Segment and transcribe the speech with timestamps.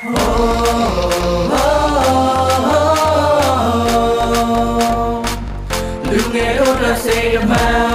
[0.00, 0.04] လူ
[6.34, 7.88] ငယ်တို့အတွက်စိတ်အမှန်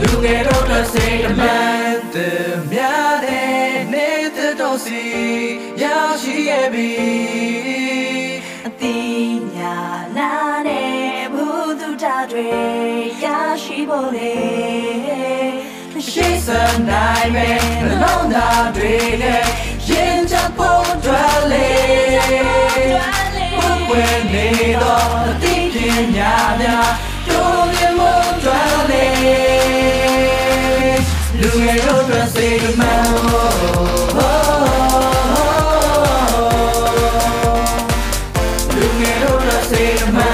[0.00, 2.16] လူငယ်တို့အတွက်စိတ်အမှန်တ
[2.70, 2.78] မြ
[3.24, 5.04] တဲ့နေတဲ့တော့စီ
[5.82, 6.92] ရောက်ရှိခဲ့ပြီ
[8.66, 8.98] အတိ
[9.54, 9.76] ညာ
[10.16, 10.32] နာ
[10.66, 11.46] နဲ့ဘု
[11.80, 12.48] သူတာတွေ
[13.24, 13.26] ရ
[13.62, 15.37] ရှိဖို့လေ
[16.06, 16.48] ရှိစ
[16.88, 19.44] နိုင်မယ်နှလုံးသားတွေနဲ့
[19.88, 21.68] ရင်ချဖို့တွေ့လေ
[23.60, 24.48] ဘုကွယ်နေ
[24.82, 25.76] တော့အသိပ
[26.16, 26.90] ညာများ
[27.28, 28.12] တို့မြင်မှု
[28.44, 29.06] တွေ့လေ
[31.40, 33.08] လူငယ်တို့အတွက်စိတ်မှန်
[38.74, 40.27] လူငယ်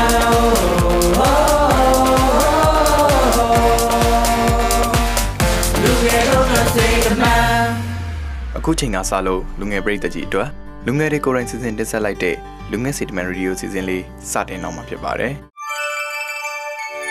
[8.67, 10.49] အခုချိန်ကစလို့လူငယ်ပရိသတ်ကြီးအတွက်
[10.87, 12.37] လူငယ်တွေကိုယ်တိုင်စီစဉ်တင်ဆက်လိုက်တဲ့
[12.71, 15.35] လူငယ်စီတမန်ရေဒီယိုစီစဉ်လေးစတင်တော့မှာဖြစ်ပါတယ်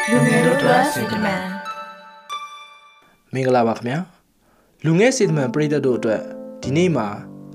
[0.10, 1.42] လူငယ်တို့အတွက်စိတ်တမန်
[3.34, 4.00] မင်္ဂလာပါခင်ဗျာ
[4.86, 6.22] လူငယ်စေတမန်ပရိသတ်တို့အတွက်
[6.64, 7.08] ဒီနေ့မှာ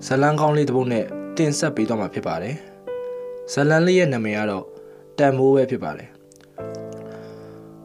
[0.07, 1.05] ဇလန်းကောင်းလေးတစ်ပုဒ်နဲ့
[1.37, 2.57] တင်ဆက်ပေးသွားမှာဖြစ်ပါတယ်
[3.53, 4.65] ဇလန်းလေးရဲ့နာမည်ကတော့
[5.19, 6.09] တန်မိုးပဲဖြစ်ပါတယ်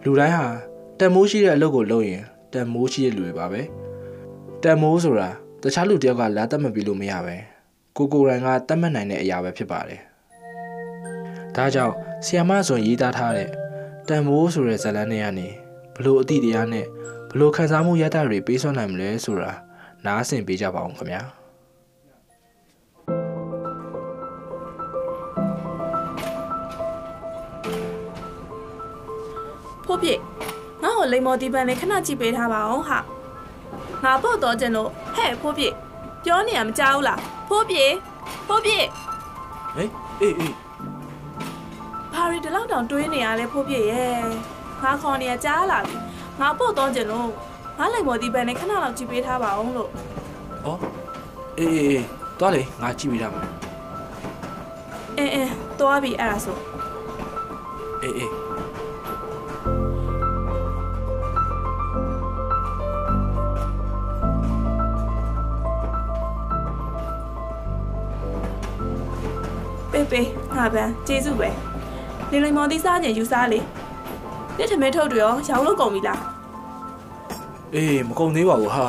[0.04, 0.46] လူတိုင်းဟာ
[1.00, 3.62] တန်မိုးရှိတဲ့အလုပ်ကိုလုပ်ရင်တန်မိုးရှိတဲ့လူတွေပါပဲ
[4.64, 5.30] တန်မိုးဆိုတာ
[5.66, 7.36] တခြားလူတယောက်ကလာတတ်မှတ်ပြီးလို့မရပဲ
[7.98, 10.02] ကိုကိုယ်တိုင်ကတတ်မှတ်နိုင်တဲ့အရာပဲဖြစ်ပါတယ်
[11.56, 13.50] ဒါကြောင့်ဆီယမဆိုရေးသားထားတဲ့
[14.08, 15.48] တန်မိုးဆိုတဲ့ဇလန်းတွေကနေ
[15.96, 16.86] ဘလို့အတိတရားနဲ့
[17.32, 19.52] ဘလို့ခံစားမှုရတတွေပေးစွမ်းနိုင်မလဲဆိုတာ
[20.06, 21.22] နားဆင်ပေးကြပါအောင်ခင်ဗျာ
[29.86, 30.20] ဖိုးပြည့်
[30.84, 33.00] ငါ့ကိုလိမ္မော်ဒီပန်လေးခဏကြည့်ပေးထားပါအောင်ဟာ
[34.04, 35.74] ငါပို့တော့ကျင်လို့ဟဲ့ဖိုးပြည့်
[36.24, 37.94] ပြောနေရမကြောက်ဘူးလားဖိုးပြည့်
[38.48, 38.86] ဖိုးပြည့်
[39.76, 39.92] ဟေး
[40.22, 40.56] အေးအေး
[42.14, 44.14] ဘာရီဒီလောက်တောင်တွေးနေရလဲဖိုးပြည့်ရဲ့
[44.84, 45.96] ငါခေါ်နေရကြားလာပြီ
[46.40, 47.28] ငါပို့တော့ကျင်လို့
[47.80, 49.90] ငါလိမ္မော်ဒီပန်လေးခဏလောက်ကြည့်ပေးထားပါအောင်လို့
[50.66, 50.70] ဩ
[51.58, 52.04] အေးအေးအေး
[52.40, 53.48] သွားလေငါကြည့်ပြီးသားမယ်
[55.18, 56.58] အင်းအင်းသွားပြီအဲ့ဒါဆို
[58.02, 58.43] အေးအေး
[70.14, 71.50] ပေးပေးငါပန်းကျေးဇူးပဲ
[72.32, 73.60] နေလိမ္မော်ဒီစားကျင်ယူစားလေ
[74.58, 76.22] နေ့ထမင်းထုတ်တွေရောရောင်းလို့ကုန်ပြီလား
[77.74, 78.88] အေးမကုန်သေးပါဘူးဟာ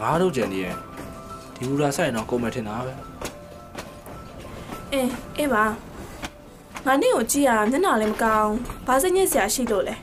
[0.00, 0.66] ငါတို့ကြံနေရ
[1.54, 2.92] ဒီဘူရာဆိုင်တော့ကုန်မယ်ထင်တာပဲ
[4.92, 5.64] အင်းအေးပါ
[6.86, 8.52] ငါနေ့ကိုကြည့်ရမျက်နှာလည်းမကောင်း
[8.86, 9.94] ဘာစိတ်ညစ်စရာရှိလို့လဲ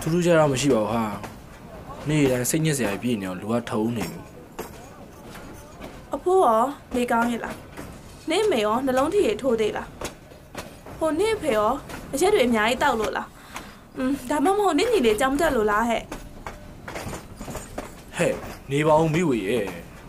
[0.00, 1.02] ထူးထူးခြားခြားမရှိပါဘူးဟာ
[2.08, 4.20] နေ့တိုင်းစိတ်ညစ်စရာပြည့်နေအောင်လူကထုံနေပြီ
[6.14, 6.62] အဖိုးရော
[6.94, 7.69] နေကောင်းရဲ့လား
[8.30, 9.88] နင့်မေရောနှလုံးထီရထိုးသေးလား
[10.98, 11.72] ဟိုနင့်ဖေရော
[12.12, 13.28] အရက်တွေအများကြီးတောက်လို့လား
[13.96, 16.02] อืมဒါမှမဟုတ်နင့်ညီလေးကြောင်တက်လို့လားဟဲ့
[18.16, 18.34] ဟဲ့
[18.70, 19.66] နေပါအောင်မိဝေရဲ့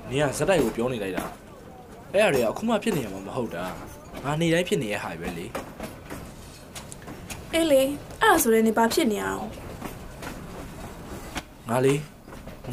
[0.09, 1.25] နေကဇက်တိုက်ကိုပြောနေလိုက်တာ
[2.13, 3.63] အဲ့အရာတွေကအခုမှဖြစ်နေရမှာမဟုတ်တာ
[4.23, 5.45] ငါနေတိုင်းဖြစ်နေရဟာပဲလေ
[7.53, 7.81] အေးလေ
[8.21, 9.45] အဲ့ဒါဆိုရင်နေဘာဖြစ်နေအောင်
[11.69, 11.93] ငါလေ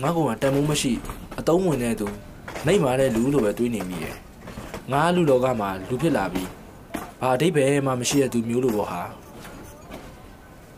[0.02, 0.92] ငါကောင်ကတန်မိုးမရှိ
[1.38, 2.06] အတုံးဝင်တဲ့သူ
[2.66, 4.16] နိုင်မာတဲ့လူလိုပဲတွေးနေမိရဲ့
[4.92, 6.48] ငါလူလောကမှာလူဖြစ်လာပြီး
[7.20, 9.02] ဘာအတိတ်ပဲမှမရှိတဲ့သူမျိုးလိုပေါ့ဟာ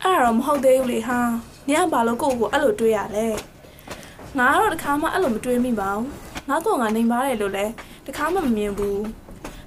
[0.01, 1.19] အဲ့ဒါတော့မဟုတ်သေးဘူးလေဟာ
[1.67, 3.25] နင်ကဘာလို့ကိုယ့်ကိုယ်အဲ့လိုတွေးရလဲ
[4.37, 6.07] ငါကတော့တခါမှအဲ့လိုမတွေးမိပါဘူး
[6.49, 7.65] ငါကောင်ကနေပါတယ်လို့လဲ
[8.07, 9.01] တခါမှမမြင်ဘူး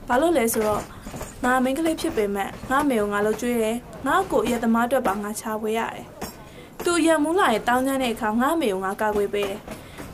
[0.08, 0.82] ဘာလို့လဲဆိုတော့
[1.44, 3.76] ငါမိန်းကလေးဖြစ်ပေမဲ့ငါမေကိုငါလို့ကြွေးတယ်
[4.06, 6.06] ငါကိုအရက်သမားအတွက်ပါငါချဝေးရတယ်
[6.84, 9.60] သူအရက်မူးလာရင်တောင်းချမ်းတဲ့အခါငါမေကိုငါကာကွယ်ပေးတယ်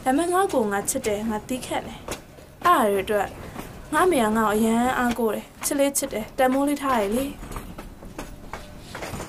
[0.05, 1.99] ဒါပေမဲ့ငါကိုငါချစ်တယ်ငါတီးခတ်တယ်
[2.65, 3.29] အဲ့ဒါတွေအတွက်
[3.95, 7.25] ငါမေကငါ့ကိုအရန်အားကိုးတယ်ချစ်လေးချစ်တယ်တန်မိုးလေးထားတယ်လေ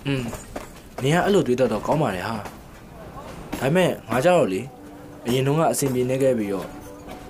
[0.07, 0.23] อืม
[1.03, 2.43] နေကအဲ့လိုတွေးတတ်တော့ကောင်းပါလေဟာဒါ
[3.61, 4.61] ပေမဲ့ငါကြတော့လေ
[5.25, 6.67] အရင်တုန်းကအဆင်ပြေနေခဲ့ပြီးတော့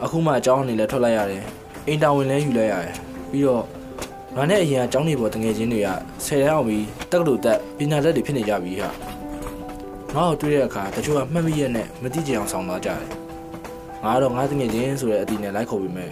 [0.03, 1.43] အခုမှအကြောင်းအနေနဲ့ထွက်လိုက်ရတယ်
[1.87, 2.95] အိမ်တာဝန်လည်းယူလိုက်ရတယ်
[3.31, 3.63] ပြီးတော့
[4.35, 5.89] ငါနဲ့အရင်ကအကြောင်းနေပေါ်တငယ်ချင်းတွေက
[6.25, 8.89] ဆယ်တန်းအောင်ပြီးတက္ကသိုလ်တက်ပညာတတ်တွေဖြစ်နေကြပြီဟာ
[10.15, 12.99] ငါ့ကိုတွေ့တဲ့အခါတချို့ကမှတ်မိရက်နဲ့မတိကျအောင်ဆောင်သွားကြတယ်
[14.03, 16.11] ငါကတော့ငါတငယ်ချင်းဆိုတဲ့အတီနဲ့လိုက်ခေါ်ပြီးမဲ့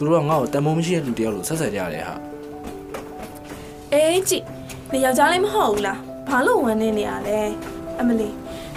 [0.00, 2.14] သူတို့ကငါ့ကိုတန်မိုးမရှိတဲ့လူတယောက်လိုဆက်ဆက်ကြတယ်ဟာ
[3.92, 4.44] အေးကြည့်
[4.92, 5.98] နေယောက်ျားလေးမဟုတ်ဘူးလား
[6.28, 7.40] ဘာလို့ဝမ်းနေနေရလဲ
[8.00, 8.28] အမလီ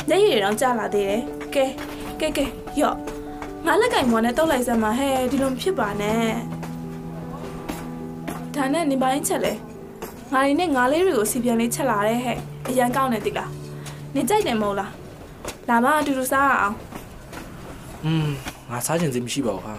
[0.09, 1.21] ညရည်တော့ကြာလာသေးတယ်
[1.55, 1.65] ကဲ
[2.19, 2.45] ကဲကဲ
[2.79, 2.97] ယော့
[3.65, 6.31] ငါလက်ကင်မော်နဲ့တုတ်လိုက်စမ်းပါဟဲ့ဒီလိုမဖြစ်ပါနဲ့
[8.55, 9.53] ဒါနဲ့နေပိုင်းချက်လဲ
[10.33, 12.37] ငါရင်းနဲ့ငါလေးတွေကိုစီပြန်လေးချက်လာတဲ့ဟဲ့
[12.69, 13.49] အရန်ကောင်းနေတိလား
[14.15, 14.91] နေကြိုက်တယ်မဟုတ်လား
[15.69, 16.75] လာမအတူတူစားရအောင်
[18.05, 18.29] อืม
[18.71, 19.75] ငါစားချင်စိတ်မရှိပါဘူးဟာ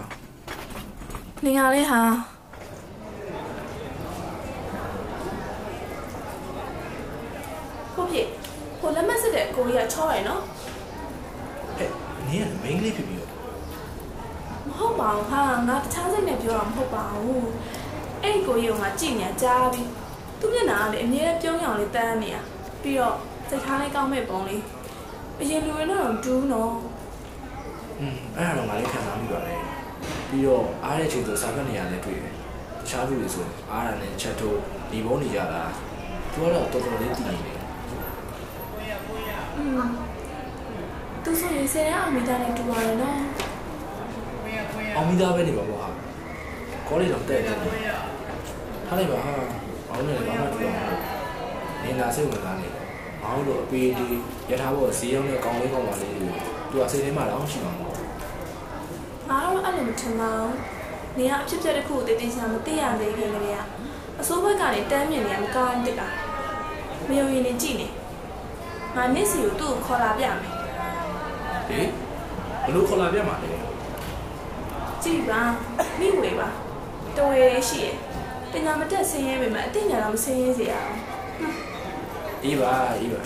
[1.45, 2.01] နေရလဲဟာ
[7.93, 8.21] ဟုတ်ပြီ
[8.79, 10.41] ဟိုလက်မစစ်တဲ့ကိုကြီးကချောရယ်နော်
[11.77, 11.89] ဟဲ့
[12.27, 13.31] နင်းကမိန်းကလေးဖြစ်ပြီးတော့
[14.67, 17.47] မဟုတ်ပါဘူးဟာငါတခြားစိတ်နဲ့ပြောတာမဟုတ်ပါဘူး
[18.21, 19.89] အဲ့ဒီကိုကြီးကငါကြည့်နေကြားပြီး
[20.39, 22.41] သူ့မျက်နှာကလေအမြဲတမ်းပြုံးရောင်လေးတန်းနေတာ
[22.81, 23.15] ပြီးတော့
[23.49, 24.63] စိတ်ထားလေးကောင်းမဲ့ပုံလေး
[25.39, 26.73] အရင်လူတွေနဲ့တော့ဒူးနော်
[27.99, 29.64] อืมအဲ့ဒါတော့ငါလည်းခံစားမိပါတယ်
[30.35, 32.33] ပြီးတော့အားတဲ့ချိန်ဆိုစာဖတ်နေရလဲတွေ့တယ်
[32.79, 34.59] တခြားသူတွေဆိုအားရနဲ့ချက်ထိုး
[34.91, 35.61] ဒီဘုံနေကြတာ
[36.31, 37.59] သူကတော့တော်တော်လေးတည်နေတယ်
[39.57, 39.89] อืม
[41.23, 43.19] သူဆိုရင်ဆယ်ရအောင်မိသားနဲ့တူပါတယ်နော်
[44.95, 45.89] အောင်မိသားပဲနေပါဘောဟာ
[46.87, 47.55] ကောလေးတော့တဲ့တယ်
[48.87, 49.31] ထားလိုက်ပါဟာ
[49.87, 51.01] ဘောင်းနဲ့လည်းဘာမှတူတော့မဟုတ်
[51.83, 52.67] နေနာစိတ်ဝင်စားနေ
[53.23, 56.29] ဘောင်းတို့အပေးလေးရထားဘောဈေးရောက်တဲ့ကောင်းလေးကောင်းပါလေးတွေ
[56.69, 57.94] သူကစိတ်ထဲမှာတော့ရှိမှာမဟုတ်
[59.29, 60.55] ငါတော့အဲ့လိုမထင်ပါဘူး
[61.17, 63.59] နေကအဖြစ်အပျက်တစ်ခုကိုတည်တည်ချာမသိရသေးခင်ကလေးက
[64.21, 66.09] အစိုးဘက်ကနေတန်းမြင်နေရမကောင်းတစ်တာ
[67.07, 67.87] မယုံရင်နေကြည့်နေ
[68.95, 70.53] ငါနစ်စီကိုသူ့ကိုခေါ်လာပြမယ်
[71.67, 71.89] ဟေး
[72.65, 73.49] ဘလို့ခေါ်လာပြမှာလဲ
[75.03, 75.41] ကြည့်ပါ
[75.99, 76.47] မိဝေပါ
[77.17, 77.95] တော်ရည်ရှိရဲ့
[78.51, 80.97] ပညာမတက်ဆင်းရဲပေမဲ့အသိဉာဏ်တော့မဆင်းရဲစေရအောင်
[82.43, 83.21] အေးပါအေးပါ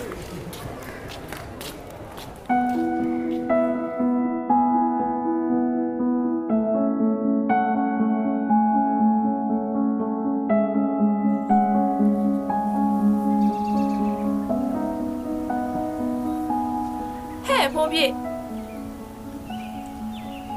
[17.92, 18.06] ဟဲ့ဖိုးပြေ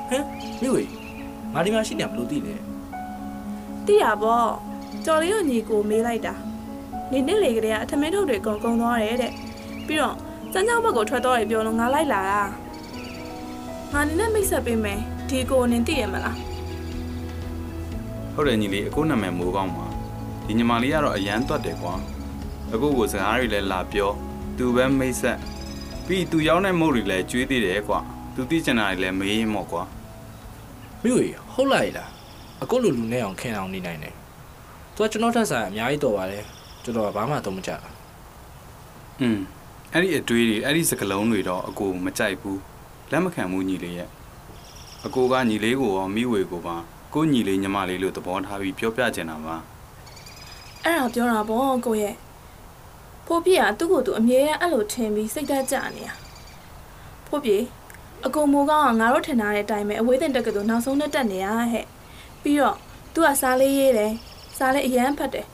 [0.09, 0.25] ဟမ်
[0.61, 0.85] မိဝေ
[1.55, 2.57] ငါဒီမှာရှိနေဘလို့တည်လဲ
[3.87, 4.49] တိရပေါ့
[5.05, 6.35] ကြော်လေးကိုညီကိုမေးလိုက်တာ
[7.13, 9.33] နေနေ့လေကလေးကအထမင်းထုတ်တွေအကုန်ကုန်သွားတယ်တဲ့
[9.87, 10.17] ပြီးတော့
[10.53, 12.43] စမ်းကြောင်းဘက်ကိုထွက်တော့ရပြောလို့ငါလိုက်လာတာ
[13.93, 16.39] ငါနေနဲ့မိတ်ဆက်ပေးမယ်ဒီကိုနင်သိရမလား
[18.35, 19.87] ဟုတ်တယ်ညီလေးအခုနာမည်မိုးကောင်းပါ
[20.47, 21.95] ဒီညီမလေးကတော့အရန်တွတ်တယ်ကွာ
[22.73, 24.11] အခုကိုစကားတွေလည်းလာပြော
[24.57, 25.39] သူပဲမိတ်ဆက်
[26.07, 27.99] ပြီးသူရောက်တဲ့မုတ်တွေလည်းကျွေးသေးတယ်ကွာ
[28.35, 29.83] သူသိချင်တာတွေလည်းမေးရင်မော့ကွာ
[31.03, 32.09] မိဝေဟုတ်လိုက်လား
[32.63, 34.15] အခုလိုလူနဲ့အောင်ခင်အောင်နေနိုင်တယ်
[34.95, 36.45] သူကကျွန်တော်ထက်ဆိုင်အများကြီးတော်ပါတယ်
[36.83, 37.91] ကျွန်တော်ကဘာမှတော့မကြတာ
[39.21, 39.39] อืม
[39.93, 42.61] အဲ့ဒီအတွေးတွေအဲ့ဒီစကလုံးတွေတော့အကိုမကြိုက်ဘူး
[43.11, 44.09] လက်မခံဘူးညီလေးရဲ့
[45.07, 46.77] အကိုကညီလေးကိုရောမိဝေကိုပါ
[47.15, 49.57] ကိုညီလေးညီမလေးလို့သဘောထားပြီးပြောပြချင်တာပါ
[50.85, 52.15] အဲ့ဒါပြောတာပေါ့ကိုရဲ့
[53.27, 56.15] ဖိုးပြေကသူ့ကိုယ်သူအမြဲတမ်းအဲ့လိုထင်ပြီးစိတ်ဓာတ်ကျနေတာ
[57.27, 57.59] ဖိုးပြေ
[58.27, 61.87] အကုန်မိုးကောင်းကငါတို့ထင်ထားတဲ့အတိုင်းပဲအဝေးတင်တက်ကတူနောက်ဆုံးနဲ့တက်နေရဟဲ့
[62.43, 62.77] ပြီးတော့
[63.15, 64.13] သူကစားလေးရေးတယ်
[64.59, 65.47] စားလေးအရန်ဖတ်တယ်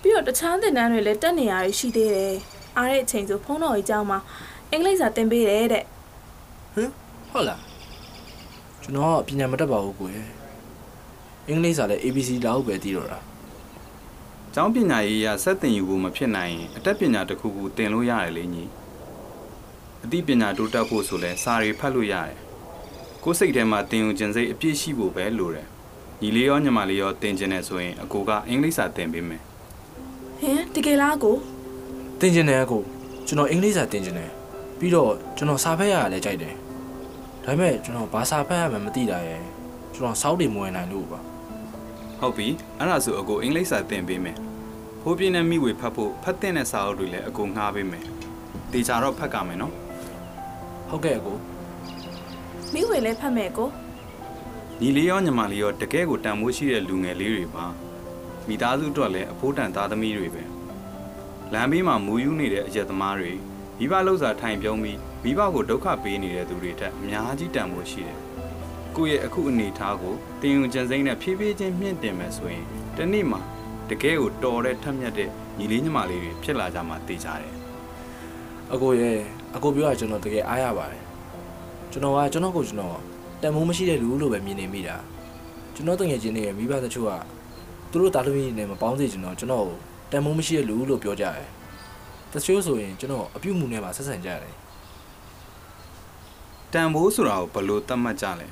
[0.00, 2.36] ပြီးတော့တခြားသင်တန်းတွေလည်းတက်နေရရှိသေးတယ်
[2.76, 4.18] အားတဲ့အချိန်ဆိုဖုန်းတော်ကြီးကျောင်းမှာ
[4.70, 5.84] အင်္ဂလိပ်စာသင်ပေးတယ်တဲ့
[7.30, 7.60] ဟုတ်လား
[8.82, 10.26] ကျွန်တော်ကပညာမတတ်ပါဘူးကိုယ်
[11.48, 13.18] အင်္ဂလိပ်စာလည်း ABC လောက်ပဲသိတော့တာ
[14.54, 18.64] ကျောင်းပညာရေးရဆက်တင်ယူဖို့မဖြစ်နိုင်ရင်အတတ်ပညာတစ်ခုခုသင်လို့ရတယ်လေညီ
[20.04, 22.36] အသိပညာတိုးတက်ဖို့ဆိုလဲစာရီဖတ်လို့ရတယ်
[23.24, 25.66] ကိုယ်စိတ်ထဲမှာသင်ယူခြင်းစိတ်အပြည့်ရှိဖို့ပဲလိုတယ်
[26.20, 29.42] ညီလေးရောညီမလေးရောသင်ခြင်းနဲ့ဆိုရင်အကိုကအင်္ဂလိပ်စာသင်ပေးမယ်
[30.40, 31.36] ဟင်တကယ်လားကို
[32.20, 32.82] သင်ကျင်တယ်ကို
[33.26, 34.30] ကျွန်တော်အင်္ဂလိပ်စာသင်ကျင်တယ်
[34.78, 36.54] ပြီးတော့ကျွန်တော်စာဖတ်ရတာလည်းကြိုက်တယ်
[37.44, 39.42] ဒါပေမဲ့ကျွန်တော်ဘာစာဖတ်ရမှန်းမသိတာရယ်
[39.94, 41.18] ကျွန်တော်စောက်တွေမဝင်နိုင်လို့ပါ
[42.20, 42.48] ဟုတ်ပြီ
[42.78, 44.36] အဲ့ဒါဆိုအကိုအင်္ဂလိပ်စာသင်ပေးမယ်
[45.02, 48.04] ဖိုးပြင်းနဲ့မိဝေဖတ်ဖို့ဖတ်တဲ့နဲ့စာအုပ်တွေလည်းအကိုငှားပေးမယ်
[48.72, 49.74] တေချာတော့ဖတ်ကြမယ်နော်
[50.88, 51.38] ဟုတ်ကဲ့ကို
[52.72, 53.68] မိဝေလည်းဖတ်မယ်ကို
[54.80, 57.64] ညီလေးရောညီမလေးရောတကယ်ကိုတန်မိုးရှိတဲ့လူငယ်လေးတွေပါ
[58.48, 60.44] မိသားစုအတွက်လည်းအဖိုးတန်သားသမီးတွေပဲ
[61.52, 63.32] လမ်းဘေးမှာမူယူနေတဲ့အရက်သမားတွေ
[63.78, 68.18] မိဘလောက်စာထိုင်ပြုံးပြီးမိဘကိုဒုက္ခပေးနေတဲ့သူတွေတက်အများကြီးတန်မိုးရှိတယ်
[68.98, 72.64] ကိုယ့်ရဲ့အခုအနေအထားကိုတင်ယူကြံစိမ့်နဲ့ဖြည်းဖြည်းချင်းမြင့်တင်မယ်ဆိုရင်
[72.96, 73.40] တနေ့မှာ
[73.90, 75.28] တကယ်ကိုတော်တဲ့ထက်မြက်တဲ့
[75.58, 77.54] ညီလေးညီမလေးတွေဖြစ်လာကြမှာသိကြတယ်
[78.72, 79.18] အကိုရဲ့
[79.56, 81.02] အကိုပြောတာကျွန်တော်တကယ်အားရပါတယ်
[81.92, 82.98] ကျွန်တော်ကကျွန်တော်ကိုကျွန်တော်
[83.42, 84.96] တန်မိုးမရှိတဲ့လူလို့ပဲမြင်နေမိတာ
[85.74, 87.12] ကျွန်တော်တငယ်ချင်းတွေရဲ့မိဘတချို့က
[87.90, 89.78] သူတို့တာလူကြီးနဲ့မပေါင်းစေကျွန်တော်ကျွန်တော်ကို
[90.12, 91.48] တန်မိုးမရှိတဲ့လူလို့ပြောကြတယ်
[92.32, 94.54] တချို့ဆိုရင်ကျွန်တော်အပြုတ်မှုနဲ့ပါဆက်ဆံကြတယ်
[96.72, 98.48] တန်ဖိုးဆိုတာကိုဘယ်လိုသတ်မှတ်ကြလဲ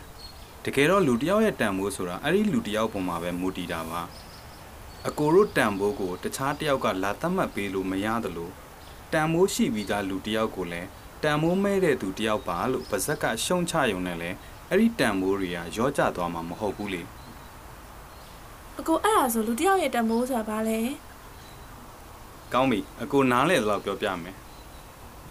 [0.68, 4.02] တကယ်တော့လူတစ်ယောက်ရဲ့တန်ဖိုးဆိုတာအဲ့ဒီလူတစ်ယောက်ပုံမှာပဲမူတည်တာပါ
[5.08, 8.50] အကိုတို့တန်ဖိုးကိုတခြားတစ်ယောက်ကလာသတ်မှတ်ပေးလို့မရသလို
[9.12, 10.88] တန်ဖိုးရှိပြီးသားလူတစ်ယောက်ကိုလည်း
[11.22, 14.36] တန်ဖိုးမဲတဲ့သူတစ်ယောက်ပါလို့ပါဇက်ကရှုံချရုံနဲ့လည်း
[14.70, 17.02] အဲ့ဒီတန်ဖိုးတွေကရောကျသွားမှာမဟုတ်ဘူးလေ
[18.78, 20.78] အကိုအဲ့ဒါဆိုလူတစ်ယောက်ရဲ့တမိုးဆိုတာဘာလဲ
[22.52, 24.36] ကောင်းပြီအကိုနားလဲတော့ပြောပြမယ်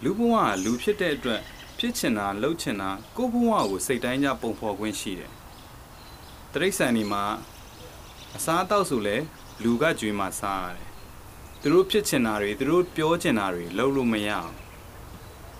[0.02, 1.40] လူဘဝကလူဖြစ်တဲ့အတွက်
[1.78, 5.32] ဖြစ်ချင်တာလှုပ်ချင်တာကိုယ့်ဘဝကိုစိတ်တိုင်းကြပုံဖော်ခွင့်ရှိတယ်
[6.52, 7.24] တရိษံဒီမှာ
[8.36, 9.16] အစားအသောက်ဆိုလဲ
[9.62, 10.88] လူကကြွေးမှစားရတယ်
[11.62, 14.52] သူတို့ဖြစ်ချင်တာတွေသူတို့ပြောချင်တာတွေလုပ်လို့မရအောင်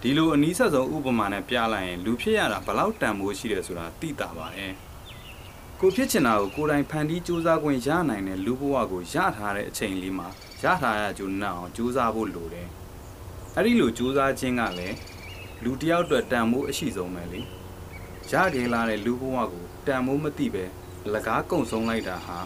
[0.00, 4.72] ဒီလိုအနည်းဆက်ဆုံးဥပမာနဲ့ပြလိုက်ရင်လူဖြစ်ရတာဘလောက်တန်ဖိုးရှိတယ်ဆိုတာသိတာပါတယ်
[5.80, 10.28] ကိုဖြစ်ချင်တာကိုကိုယ်တိုင်ဖန်တီးစူးစမ်းခွင့်ရနိုင်တဲ့လူဘဝကိုရထားတဲ့အချိန်လေးမှာ
[10.62, 12.68] ရထားရကြုံနဲ့အောင်စူးစမ်းဖို့လိုတယ်
[13.54, 14.96] အဲ့ဒီလိုစူးစမ်းခြင်းကလည်း
[15.64, 17.40] လူတယောက်အတွက်တန်ဖိုးအရှိဆုံးပဲလေ
[18.30, 20.64] ရခဲ့လာတဲ့လူဘဝကိုတန်ဖိုးမသိပဲ
[21.06, 22.38] အလကားကုံဆုံးလိုက်တာဟာ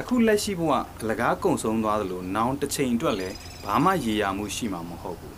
[0.00, 5.36] အခုလက်ရှိဘဝအလကားကုံဆုံးသွားသလိုနောင်တစ်ချိန်အတွက်လည်းဘာမှရေရာမှုရှိမှာမဟုတ်ဘူး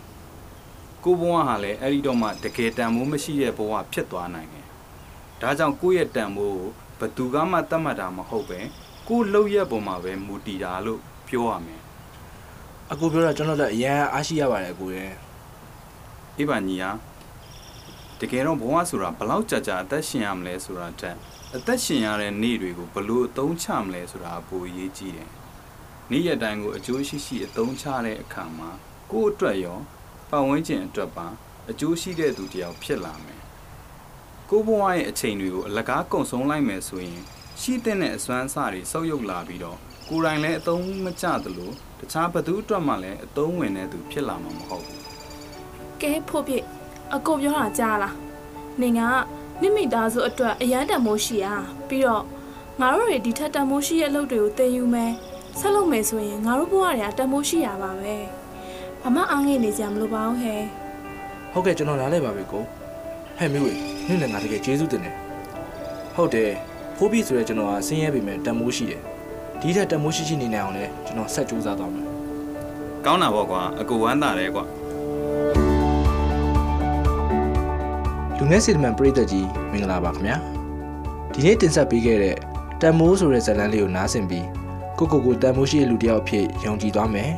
[1.03, 4.65] ကိုဘဝဟာလည်းအဲ့ဒီတော့မှတကယ်တန်ဖိုးမရှိတဲ့ဘဝဖြစ်သွားနိုင်တယ်
[5.41, 8.59] ဒါကြောင့်ကိုယ့်ရဲ့တန်ဖိုးကိုဘသူကမှသတ်မှတ်တာမဟုတ်ပဲ
[9.07, 11.81] ကိုယ်လှုပ်ရက်ပုံမှာပဲမူတည်တာလို့ပြောရမယ်
[12.91, 15.11] အကိုပြောတာကျွန်တော်လည်းအရန်အားရှိရပါတယ်အကိုရဲ့
[16.37, 16.91] အေးပါညီဟာ
[18.19, 21.17] တကယ်တော့ဘဝဆိုတာဘလောက်ကြာကြာအသက်ရှင်ရမလဲဆိုတာတက်
[21.55, 25.29] အသက်ရှင်ရတဲ့နေ့တွေကိုဘလို့အသုံးချမလဲဆိုတာပိုအရေးကြီးတယ်
[26.11, 28.69] နေ့ရက်တိုင်းကိုအကျိုးရှိရှိအသုံးချတဲ့အခါမှာ
[29.11, 29.79] ကိုယ့်အတွက်ရော
[30.29, 31.27] ပတ်ဝန်းကျင်အတွက်ပါ
[31.69, 33.41] အကျိုးရှိတဲ့သူတစ်ယောက်ဖြစ်လာမယ်
[34.49, 37.21] ကိုယ့်ဘဝရဲ့အချိန်တွေကိုအလကားကုံဆုံးလိုက်မယ်ဆိုရင်
[37.61, 39.77] ရှိတဲ့အစွမ်းအစတွေဆုပ်ယုပ်လာပြီးတော့
[40.09, 45.12] ကိုယ်တိုင်လည်းအသုံးမကျသလိုတခြားဘသူအတွက်မှလည်းအသုံးဝင်တဲ့သူဖြစ်လာမှာမဟုတ်ဘူး
[46.03, 46.53] ကဲဖို့ပြ
[47.15, 48.15] အကိုပြောတာကြားလား
[48.81, 48.99] နေက
[49.61, 51.45] မိမိသားစုအတွက်အရန်တန်မိုးရှိရ
[51.87, 52.23] ပြီးတော့
[52.79, 55.11] ငါတို့တွေဒီထက်တန်မိုးရှိရဲ့အလုပ်တွေကိုသင်ယူမယ်
[55.59, 58.15] ဆက်လုပ်မယ်ဆိုရင်ငါတို့ဘဝတွေကတန်မိုးရှိရပါပဲ
[59.01, 60.63] ဘာမှအားငယ်နေကြမလို့ပါဘူးဟဲ့
[61.51, 62.63] ဟုတ်ကဲ့ကျွန်တော်နားလဲပါပြီကို
[63.37, 63.73] ဟဲ့မျိုးဝေ
[64.07, 65.15] နေ့နဲ့ငါတကယ်ကျေးဇူးတင်တယ်
[66.15, 66.51] ဟုတ်တယ်
[66.97, 69.01] ဖိုးပြီဆိုရဲကျွန်တော်ကဆင်းရဲပေမဲ့တန်မိုးရှိတယ်
[69.61, 72.07] ဒီထက်တန်မိုးရှိရှိနေနိုင်အောင်လဲကျွန်တော်ဆက်ကြိုးစားသွားမယ်
[73.05, 74.65] ကောင်းတာပေါ့ကွာအကူဝမ်းသာတယ်ကွာ
[78.43, 80.37] လူငယ်စီတမန်ပရိသတ်ကြီးမင်္ဂလာပါခင်ဗျာ
[81.33, 82.35] ဒီနေ့တင်ဆက်ပေးခဲ့တဲ့
[82.81, 84.47] တန်မိုးဆိုတဲ့ဇာတ်လမ်းလေးကိုနားဆင်ပြီး
[84.97, 87.31] ကိုကိုကိုတန်မိုးရှိတဲ့လူတစ်ယောက်အဖြစ်ယုံကြည်သွားမယ်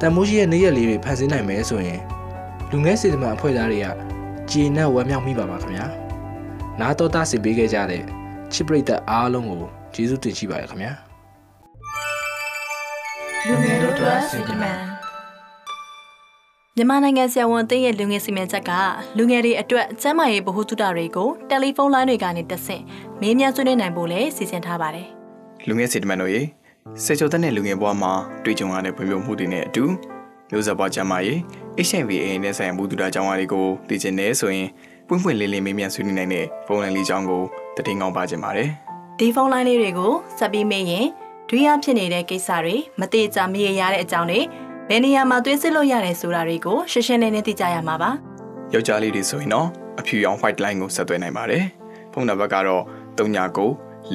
[0.00, 2.00] တန်မိုးရှိရဲ့နေ့ရက်လေးတွေဖန်ဆင်းနိုင်မယ်ဆိုရင်
[2.70, 3.86] လူငယ်စီတမန်အဖွဲ့သားတွေက
[4.50, 5.86] ကျေနပ်ဝမ်းမြောက်မိပါပါခင်ဗျာ
[6.80, 8.02] နားတော်သားဆင်ပေးခဲ့ကြတဲ့
[8.52, 9.62] ချစ်ပရိသတ်အားလုံးကို
[9.94, 10.92] ကျေးဇူးတင်ရှိပါတယ်ခင်ဗျာ
[13.46, 14.97] လူငယ်တို့အတွက်စီတမန်
[16.78, 18.70] မြန်မာနိုင်ငံဆရာဝန်အသင်းရဲ့လူငယ်စီမံချက်က
[19.18, 22.82] လူငယ်တွေအတွက်ကျန်းမာရေးဗဟုသုတတွေကိုတယ်လီဖုန်းလိုင်းတွေကနေတဆင့်
[23.20, 25.06] မေးမြန်းဆွေးနွေးနိုင်ဖို့လည်းစီစဉ်ထားပါတယ်
[25.68, 26.42] လူငယ်စီတမန်တို့ရေ
[27.04, 28.12] စေချိုတဲ့နဲ့လူငယ်ဘဝမှာ
[28.44, 29.84] တွေ့ကြုံရတဲ့ဖွံ့ဖြိုးမှုတွေနဲ့အတူ
[30.50, 31.38] မျိုးဆက်ဘဝကျမ်းမာရေး
[31.86, 34.68] HIV AIDS နဲ့ဆိုင်ရာမှုတူတာကြောင်းအားတွေကိုသိချင်နေဆိုရင်
[35.08, 37.42] ပွင့်ပွင့်လင်းလင်းမေးမြန်းဆွေးနွေးနိုင်တဲ့ဖုန်းလိုင်းလေးကြောင်းကို
[37.86, 38.68] တည်ငောင်းပါခြင်းပါတယ်။
[39.18, 41.06] ဒီဖုန်းလိုင်းလေးတွေကိုဆက်ပြီးမေးရင်
[41.48, 44.40] ဒွိယဖြစ်နေတဲ့ကိစ္စတွေမတိကျမရေရတဲ့အကြောင်းတွေ
[44.90, 48.10] ဘယ်နေရာမှာသွေးစစ်လို့ရတယ်ဆိုတာတွေကိုရှင်းရှင်းလင်းလင်းသိကြရမှာပါ။
[48.72, 49.68] ယောက်ျားလေးတွေဆိုရင်တော့
[50.00, 51.64] အဖြူရောင် white line ကိုဆက်သွယ်နိုင်ပါတယ်။
[52.12, 52.82] ဖုန်းနံပါတ်ကတော့
[53.18, 53.66] 39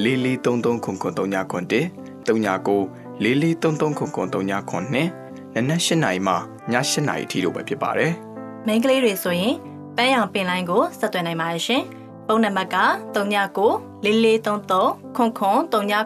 [0.04, 1.80] 4433ခုခု39
[2.26, 2.78] 39
[3.22, 6.36] 4433ခုခု39နနက်၈နာရီမှည
[6.72, 8.12] ၈နာရီထိတို့ပဲဖြစ်ပါတယ်။
[8.66, 9.54] မိန်းကလေးတွေဆိုရင်
[9.96, 11.82] ပန်းရောင်ပင်လိုင်းကိုဆက်သွယ်နိုင်ပါတယ်ရှင်။
[12.26, 12.76] ဖုန်းနံပါတ်က
[13.14, 13.68] 39
[14.04, 16.04] 4433ခုခု39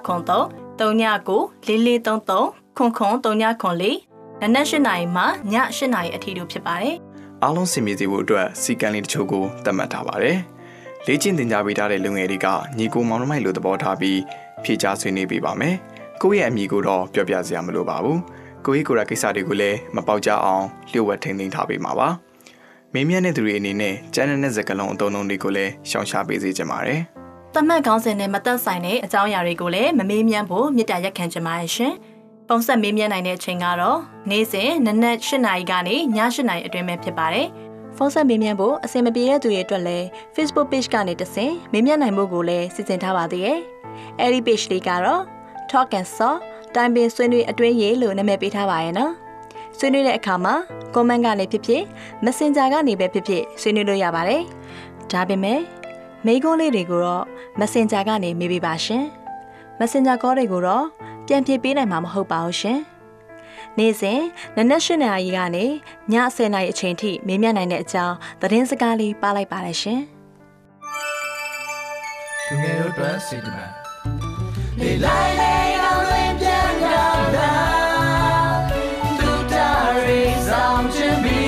[0.81, 4.08] 39 4433ခုခု39
[4.43, 6.97] နနက်၈နာရီမှည၈နာရီအထိတို့ဖြစ်ပါတယ်။။
[7.43, 10.37] အားလုံးစင်ပြေစေဖို့အတွက်စီကံလေးတချို့ကိုသတ်မှတ်ထားပါတယ်။
[11.07, 12.47] လေ့ကျင့်သင်ကြားပေးထားတဲ့လူငယ်တွေက
[12.79, 14.19] ညီကိုမောင်နှမိုက်လိုသဘောထားပြီး
[14.65, 15.75] ဖြေကြားဆွေးနွေးပေးပါမယ်။
[16.23, 18.19] ကိုယ့်ရဲ့အမိကိုတော့ပြောပြစရာမလိုပါဘူး။
[18.67, 22.09] ကိုယ့်ရဲ့ကိုယ်ရာကိစ္စတွေကိုလည်းမပေါက်ကြအောင်လျှို့ဝှက်ထိန်းသိမ်းထားပေးမှာပါ။
[22.95, 27.01] မင်းမြတ်တဲ့သူတွေအနေနဲ့ကျန်းတဲ့စကလုံးအုံလုံးတွေကိုလည်းရှောင်ရှားပေးစေချင်ပါတယ်။
[27.55, 31.95] တတ်မှတ်ခေါင်းစဉ်နဲ့မသက်ဆိုင်တဲ့အကြောင်းအရာတွေကိုလည်းမမေးမြန်းဖို့မြစ်တာရက်ခံချင်ပါတယ်ရှင်။
[32.49, 33.99] ပုံဆက်မေးမြန်းနိုင်တဲ့အချိန်ကတော့
[34.31, 37.47] နေ့စဉ်နနက်၈နာရီကနေည၈နာရီအတွင်းပဲဖြစ်ပါတယ်။
[37.97, 43.59] ဖုန်းဆက်မေးမြန်းဖို့အဆင်မပြေတဲ့သူတွေအတွက်လည်း Facebook Page ကနေတဆင့်မေးမြန်းနိုင်မှုကိုလည်းစီစဉ်ထားပါသေးတယ်။
[44.21, 45.23] အဲဒီ page လေးကတော့
[45.71, 46.35] Talk and Saw
[46.75, 49.13] တိုင်ပင်ဆွေးနွေးအတွင်းရေးလို့နာမည်ပေးထားပါရဲ့နော်။
[49.79, 50.55] ဆွေးနွေးတဲ့အခါမှာ
[50.95, 51.83] comment ကနေဖြစ်ဖြစ်
[52.25, 54.43] Messenger ကနေပဲဖြစ်ဖြစ်ဆွေးနွေးလို့ရပါတယ်။
[55.13, 55.61] ဒါပေမဲ့
[56.27, 57.25] မိကုံးလေးတွေကိုတော့
[57.61, 59.05] Messenger ကနေမေးပေးပါရှင်။
[59.81, 60.87] Messenger call တွေကိုတော့
[61.29, 62.79] ပြန်ဖြေပေးနိုင်မှာမဟုတ်ပါဘူးရှင်။
[63.79, 64.21] နေ့စဉ်
[64.57, 65.69] နနက်၈နာရီကနေည
[66.37, 70.01] 10နာရီအချိန်ထိမေးမြန်းနိုင်တဲ့အကြောင်းသတင်းစကားလေးပါလိုက်ပါတယ်ရှင်။
[72.47, 73.71] လူငယ်တို့အတွက်စေတမန်
[74.81, 77.55] လေလိုက်လေအောင်လွင်ပြန်ရောက်လာ
[79.19, 79.71] သူတာ
[80.07, 81.45] ရီဆောင်ချင်ပြီ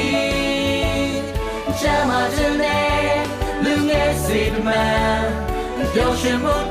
[1.80, 3.10] ချမ်းမချင်တဲ့
[3.64, 5.22] လူငယ်စေတမန်
[5.92, 6.69] ပျော်ရွှင်